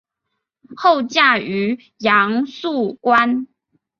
[0.75, 3.45] 后嫁于杨肃观。